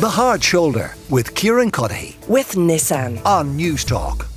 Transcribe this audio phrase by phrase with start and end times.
[0.00, 4.28] The Hard Shoulder with Kieran Cuddihy with Nissan on News Talk.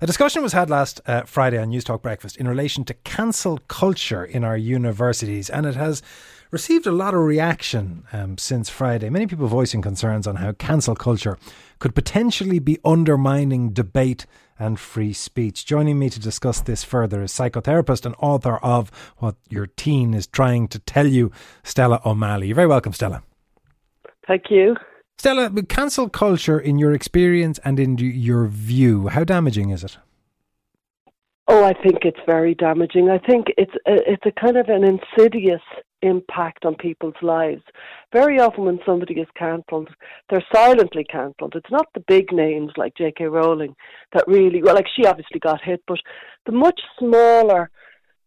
[0.00, 3.58] A discussion was had last uh, Friday on News Talk Breakfast in relation to cancel
[3.66, 6.02] culture in our universities, and it has
[6.52, 9.10] received a lot of reaction um, since Friday.
[9.10, 11.36] Many people voicing concerns on how cancel culture
[11.80, 14.24] could potentially be undermining debate
[14.56, 15.66] and free speech.
[15.66, 20.28] Joining me to discuss this further is psychotherapist and author of What Your Teen is
[20.28, 21.32] Trying to Tell You,
[21.64, 22.46] Stella O'Malley.
[22.46, 23.24] You're very welcome, Stella.
[24.30, 24.76] Thank you.
[25.18, 29.98] Stella, cancel culture, in your experience and in your view, how damaging is it?
[31.48, 33.10] Oh, I think it's very damaging.
[33.10, 35.62] I think it's a, it's a kind of an insidious
[36.02, 37.62] impact on people's lives.
[38.12, 39.88] Very often, when somebody is cancelled,
[40.28, 41.54] they're silently cancelled.
[41.56, 43.24] It's not the big names like J.K.
[43.24, 43.74] Rowling
[44.12, 45.98] that really, well, like she obviously got hit, but
[46.46, 47.68] the much smaller,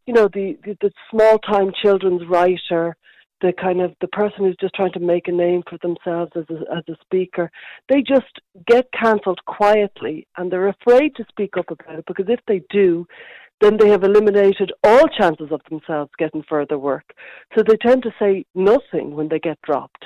[0.05, 2.97] you know, the the, the small time children's writer
[3.43, 6.45] the kind of the person who's just trying to make a name for themselves as
[6.49, 7.52] a, as a speaker,
[7.89, 12.39] they just get cancelled quietly and they're afraid to speak up about it because if
[12.47, 13.05] they do,
[13.59, 17.13] then they have eliminated all chances of themselves getting further work.
[17.55, 20.05] So they tend to say nothing when they get dropped.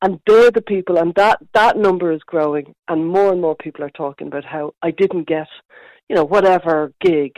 [0.00, 3.84] And they're the people, and that, that number is growing, and more and more people
[3.84, 5.46] are talking about how I didn't get,
[6.08, 7.34] you know, whatever gig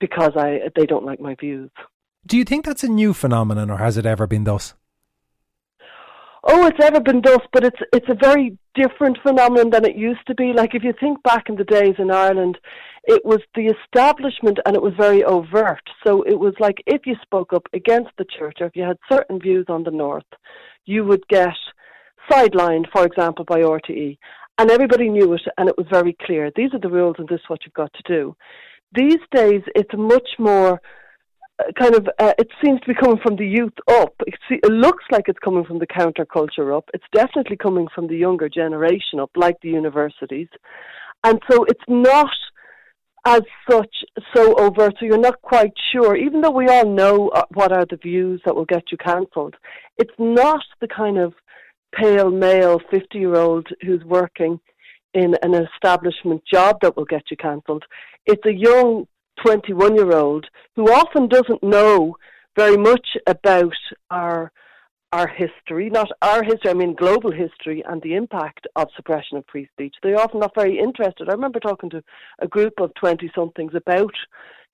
[0.00, 1.70] because I they don't like my views.
[2.26, 4.74] Do you think that's a new phenomenon, or has it ever been thus?
[6.42, 10.26] Oh, it's ever been thus, but it's it's a very different phenomenon than it used
[10.26, 10.52] to be.
[10.54, 12.58] Like if you think back in the days in Ireland,
[13.04, 15.82] it was the establishment and it was very overt.
[16.06, 18.98] So it was like if you spoke up against the church or if you had
[19.10, 20.30] certain views on the north,
[20.86, 21.56] you would get
[22.30, 24.16] sidelined, for example, by RTE.
[24.58, 26.50] And everybody knew it and it was very clear.
[26.54, 28.36] These are the rules and this is what you've got to do.
[28.94, 30.80] These days it's much more
[31.78, 34.14] kind of uh, it seems to be coming from the youth up.
[34.26, 36.88] It, it looks like it's coming from the counterculture up.
[36.94, 40.48] It's definitely coming from the younger generation up, like the universities,
[41.24, 42.30] and so it's not
[43.26, 43.94] as such
[44.34, 44.94] so overt.
[44.98, 48.40] So you're not quite sure, even though we all know uh, what are the views
[48.44, 49.56] that will get you cancelled.
[49.98, 51.34] It's not the kind of
[51.94, 54.60] pale male fifty year old who's working
[55.12, 57.84] in an establishment job that will get you cancelled.
[58.26, 59.06] It's a young
[59.44, 60.46] 21 year old
[60.76, 62.16] who often doesn't know
[62.56, 63.74] very much about
[64.10, 64.52] our
[65.12, 69.44] our history, not our history, I mean global history and the impact of suppression of
[69.50, 69.96] free speech.
[70.02, 71.28] They're often not very interested.
[71.28, 72.04] I remember talking to
[72.38, 74.14] a group of 20 somethings about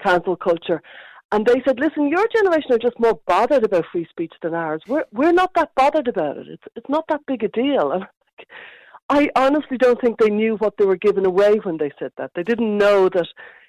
[0.05, 0.83] cancel culture.
[1.33, 4.83] And they said, listen, your generation are just more bothered about free speech than ours.
[4.87, 6.49] We're, we're not that bothered about it.
[6.49, 7.91] It's, it's not that big a deal.
[7.93, 8.07] And
[9.09, 12.33] I honestly don't think they knew what they were giving away when they said that.
[12.35, 13.27] They didn't know that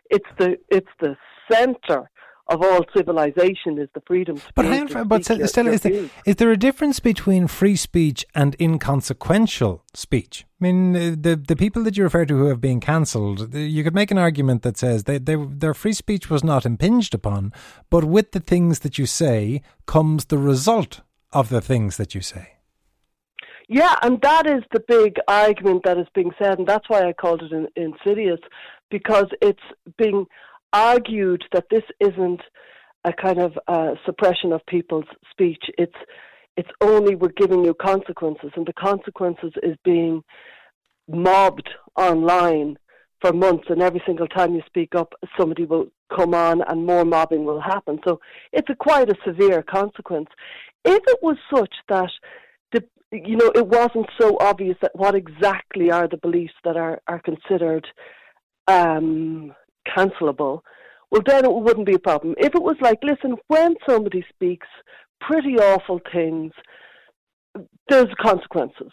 [0.09, 1.15] it's the it's the
[1.51, 2.09] centre
[2.49, 4.39] of all civilization is the freedom.
[4.55, 4.65] but
[5.07, 10.45] but still, is there, is there a difference between free speech and inconsequential speech?
[10.61, 13.57] I mean, uh, the the people that you refer to who have been cancelled, uh,
[13.57, 17.13] you could make an argument that says they, they, their free speech was not impinged
[17.13, 17.51] upon,
[17.89, 21.01] but with the things that you say comes the result
[21.33, 22.56] of the things that you say.
[23.67, 27.13] Yeah, and that is the big argument that is being said, and that's why I
[27.13, 28.39] called it in, insidious
[28.89, 29.59] because it's
[29.97, 30.25] being
[30.71, 32.41] argued that this isn't
[33.03, 35.63] a kind of uh, suppression of people's speech.
[35.77, 35.95] It's
[36.55, 40.23] it's only we're giving you consequences, and the consequences is being
[41.07, 42.77] mobbed online
[43.21, 47.05] for months, and every single time you speak up, somebody will come on, and more
[47.05, 47.99] mobbing will happen.
[48.07, 48.19] So
[48.53, 50.29] it's a quite a severe consequence.
[50.85, 52.09] If it was such that
[53.11, 57.21] you know it wasn't so obvious that what exactly are the beliefs that are are
[57.21, 57.87] considered
[58.67, 59.53] um,
[59.87, 60.61] cancelable,
[61.11, 62.35] well, then it wouldn't be a problem.
[62.37, 64.67] If it was like, listen, when somebody speaks
[65.21, 66.51] pretty awful things,
[67.89, 68.91] there's consequences.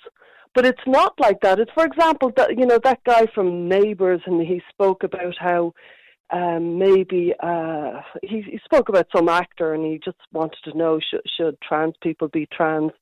[0.55, 1.59] But it's not like that.
[1.59, 5.73] It's, for example, that you know that guy from Neighbours, and he spoke about how
[6.31, 11.01] um, maybe uh, he, he spoke about some actor, and he just wanted to know
[11.11, 12.93] should, should trans people be trans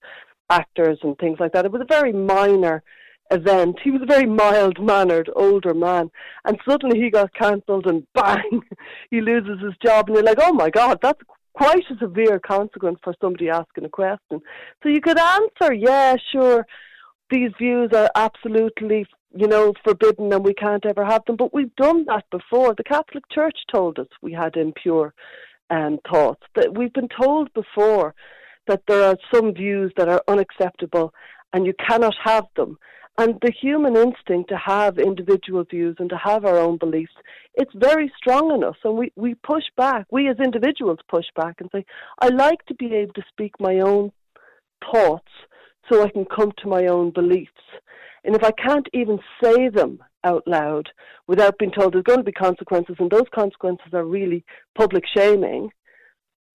[0.51, 1.65] actors and things like that.
[1.65, 2.83] It was a very minor
[3.31, 3.79] event.
[3.83, 6.11] He was a very mild mannered older man,
[6.45, 8.63] and suddenly he got cancelled, and bang,
[9.11, 10.09] he loses his job.
[10.09, 11.21] And you're like, oh my God, that's
[11.55, 14.41] quite a severe consequence for somebody asking a question.
[14.83, 16.67] So you could answer, yeah, sure,
[17.31, 21.37] these views are absolutely, you know, forbidden and we can't ever have them.
[21.37, 22.75] But we've done that before.
[22.75, 25.15] The Catholic Church told us we had impure
[25.71, 26.43] um, thoughts.
[26.55, 28.15] That we've been told before
[28.67, 31.13] that there are some views that are unacceptable
[31.53, 32.79] and you cannot have them.
[33.19, 37.13] And the human instinct to have individual views and to have our own beliefs,
[37.55, 38.77] it's very strong in us.
[38.85, 40.07] And we, we push back.
[40.11, 41.85] We as individuals push back and say,
[42.21, 44.13] I like to be able to speak my own
[44.91, 45.29] thoughts
[45.91, 47.53] so I can come to my own beliefs.
[48.25, 50.89] And if I can't even say them out loud
[51.27, 54.45] without being told there's going to be consequences, and those consequences are really
[54.75, 55.71] public shaming,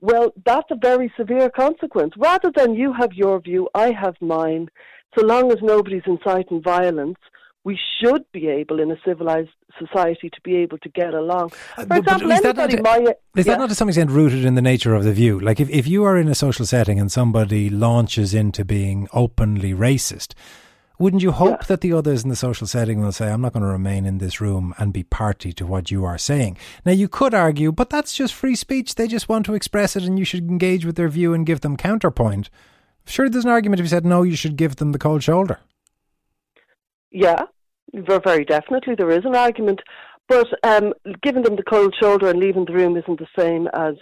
[0.01, 2.13] well, that's a very severe consequence.
[2.17, 4.69] Rather than you have your view, I have mine,
[5.17, 7.17] so long as nobody's inciting violence,
[7.63, 11.51] we should be able, in a civilized society, to be able to get along.
[11.77, 12.97] Uh, For example, is, that not, to, my,
[13.35, 13.53] is yeah.
[13.53, 15.39] that not to some extent rooted in the nature of the view?
[15.39, 19.73] Like, if, if you are in a social setting and somebody launches into being openly
[19.73, 20.33] racist,
[20.99, 21.67] wouldn't you hope yeah.
[21.67, 24.17] that the others in the social setting will say, I'm not going to remain in
[24.17, 26.57] this room and be party to what you are saying?
[26.85, 28.95] Now, you could argue, but that's just free speech.
[28.95, 31.61] They just want to express it and you should engage with their view and give
[31.61, 32.49] them counterpoint.
[33.05, 35.59] Sure, there's an argument if you said, no, you should give them the cold shoulder.
[37.11, 37.44] Yeah,
[37.94, 38.95] very definitely.
[38.95, 39.81] There is an argument.
[40.27, 43.95] But um, giving them the cold shoulder and leaving the room isn't the same as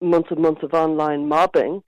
[0.00, 1.82] months and months of online mobbing.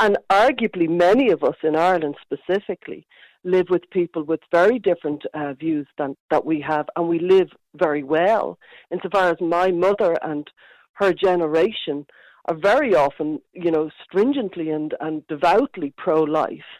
[0.00, 3.06] And arguably, many of us in Ireland specifically
[3.44, 7.48] live with people with very different uh, views than that we have, and we live
[7.74, 8.58] very well.
[8.90, 10.48] Insofar as my mother and
[10.94, 12.06] her generation
[12.46, 16.70] are very often, you know, stringently and, and devoutly pro-life,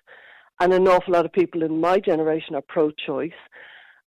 [0.61, 3.31] and an awful lot of people in my generation are pro-choice.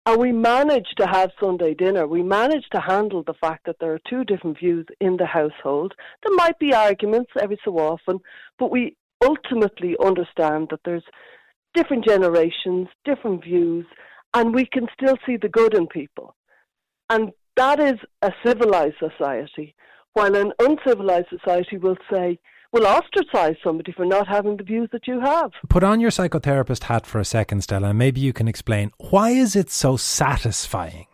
[0.05, 2.07] And we manage to have Sunday dinner.
[2.07, 5.93] We manage to handle the fact that there are two different views in the household.
[6.23, 8.19] There might be arguments every so often,
[8.57, 11.03] but we ultimately understand that there's
[11.73, 13.85] different generations, different views,
[14.33, 16.35] and we can still see the good in people.
[17.09, 19.75] And that is a civilized society,
[20.13, 22.39] while an uncivilized society will say,
[22.71, 25.51] will ostracize somebody for not having the views that you have.
[25.69, 29.31] Put on your psychotherapist hat for a second, Stella, and maybe you can explain why
[29.31, 31.07] is it so satisfying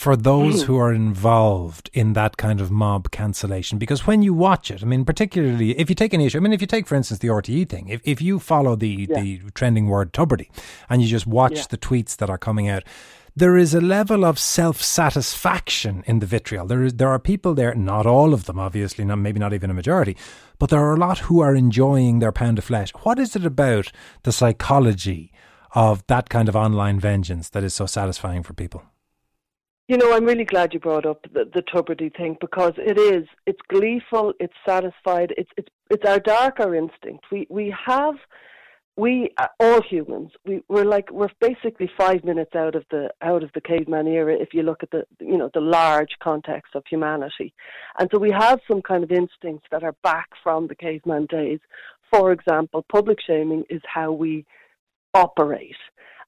[0.00, 0.66] for those mm.
[0.66, 3.78] who are involved in that kind of mob cancellation.
[3.78, 6.54] Because when you watch it, I mean, particularly if you take an issue, I mean,
[6.54, 9.20] if you take, for instance, the RTE thing, if, if you follow the, yeah.
[9.20, 10.48] the trending word Tubridy
[10.88, 11.64] and you just watch yeah.
[11.68, 12.82] the tweets that are coming out,
[13.36, 16.66] there is a level of self satisfaction in the vitriol.
[16.66, 19.70] There is there are people there, not all of them, obviously, not maybe not even
[19.70, 20.16] a majority,
[20.58, 22.90] but there are a lot who are enjoying their pound of flesh.
[23.02, 23.92] What is it about
[24.22, 25.30] the psychology
[25.74, 28.82] of that kind of online vengeance that is so satisfying for people?
[29.90, 33.26] You know, I'm really glad you brought up the, the Tubridy thing because it is.
[33.44, 34.32] It's gleeful.
[34.38, 35.34] It's satisfied.
[35.36, 37.24] It's it's it's our darker instinct.
[37.32, 38.14] We we have
[38.96, 43.42] we uh, all humans we we're like we're basically five minutes out of the out
[43.42, 46.84] of the caveman era if you look at the you know the large context of
[46.88, 47.52] humanity
[47.98, 51.60] and so we have some kind of instincts that are back from the caveman days
[52.12, 54.44] for example public shaming is how we
[55.14, 55.82] operate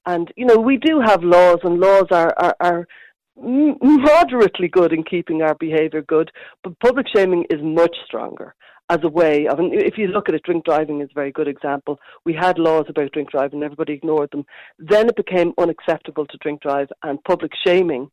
[0.05, 2.87] and you know we do have laws and laws are are, are
[3.35, 6.31] moderately good in keeping our behaviour good,
[6.63, 8.55] but public shaming is much stronger
[8.89, 11.31] as a way of, and if you look at it, drink driving is a very
[11.31, 11.99] good example.
[12.25, 14.45] We had laws about drink driving, and everybody ignored them.
[14.77, 18.11] Then it became unacceptable to drink drive, and public shaming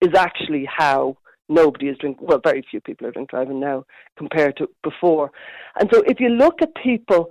[0.00, 1.16] is actually how
[1.48, 2.18] nobody is drink.
[2.20, 3.84] Well, very few people are drink driving now
[4.16, 5.32] compared to before.
[5.80, 7.30] And so, if you look at people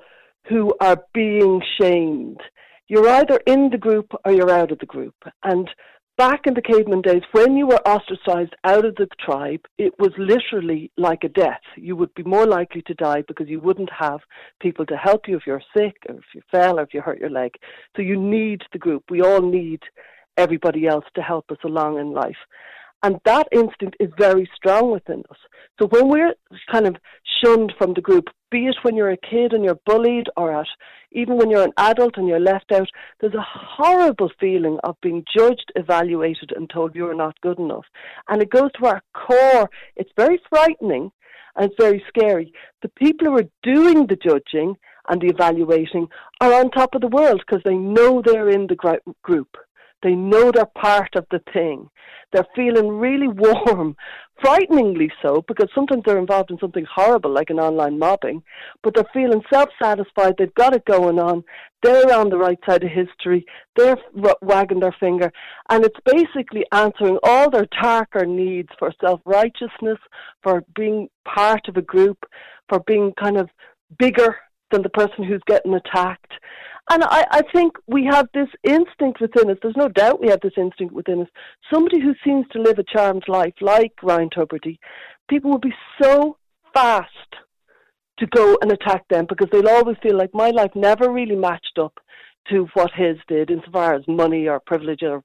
[0.49, 2.41] who are being shamed,
[2.87, 5.15] you're either in the group or you're out of the group.
[5.43, 5.69] And
[6.21, 10.11] back in the caveman days, when you were ostracized out of the tribe, it was
[10.19, 11.63] literally like a death.
[11.75, 14.19] You would be more likely to die because you wouldn't have
[14.59, 17.19] people to help you if you're sick or if you fell or if you hurt
[17.19, 17.55] your leg.
[17.95, 19.05] So you need the group.
[19.09, 19.81] We all need
[20.37, 22.37] everybody else to help us along in life.
[23.03, 25.37] And that instinct is very strong within us.
[25.79, 26.35] So when we're
[26.71, 26.95] kind of
[27.43, 30.67] shunned from the group, be it when you're a kid and you're bullied or at
[31.11, 32.87] even when you're an adult and you're left out,
[33.19, 37.85] there's a horrible feeling of being judged, evaluated and told you're not good enough.
[38.29, 39.69] And it goes to our core.
[39.95, 41.11] It's very frightening
[41.55, 42.53] and it's very scary.
[42.81, 44.75] The people who are doing the judging
[45.09, 46.07] and the evaluating
[46.39, 49.57] are on top of the world because they know they're in the group.
[50.03, 51.89] They know they're part of the thing.
[52.33, 53.95] They're feeling really warm,
[54.41, 58.41] frighteningly so, because sometimes they're involved in something horrible like an online mobbing,
[58.83, 60.35] but they're feeling self satisfied.
[60.37, 61.43] They've got it going on.
[61.83, 63.45] They're on the right side of history.
[63.75, 63.97] They're
[64.41, 65.31] wagging their finger.
[65.69, 69.97] And it's basically answering all their darker needs for self righteousness,
[70.43, 72.17] for being part of a group,
[72.69, 73.49] for being kind of
[73.99, 74.37] bigger
[74.71, 76.33] than the person who's getting attacked.
[76.91, 79.57] And I, I think we have this instinct within us.
[79.61, 81.29] There's no doubt we have this instinct within us.
[81.73, 84.77] Somebody who seems to live a charmed life, like Ryan Tubridy,
[85.29, 86.35] people will be so
[86.73, 87.07] fast
[88.19, 91.79] to go and attack them because they'll always feel like my life never really matched
[91.79, 91.97] up
[92.49, 95.23] to what his did insofar as money or privilege or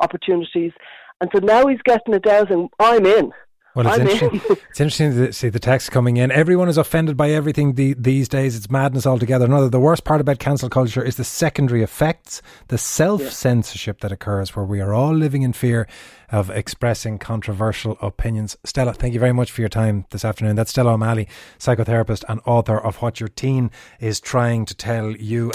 [0.00, 0.72] opportunities.
[1.20, 2.68] And so now he's getting a dousing.
[2.78, 3.32] I'm in.
[3.78, 4.40] Well, it's I'm interesting.
[4.50, 4.56] in.
[4.70, 6.32] it's interesting to see the text coming in.
[6.32, 8.56] Everyone is offended by everything the, these days.
[8.56, 9.44] It's madness altogether.
[9.44, 14.10] Another, the worst part about cancel culture is the secondary effects, the self censorship that
[14.10, 15.86] occurs, where we are all living in fear
[16.32, 18.56] of expressing controversial opinions.
[18.64, 20.56] Stella, thank you very much for your time this afternoon.
[20.56, 21.28] That's Stella O'Malley,
[21.60, 23.70] psychotherapist and author of What Your Teen
[24.00, 25.52] is Trying to Tell You.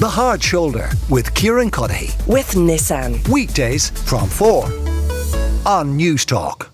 [0.00, 2.26] The Hard Shoulder with Kieran Cuddihy.
[2.26, 3.28] with Nissan.
[3.28, 4.64] Weekdays from 4
[5.66, 6.72] on News Talk.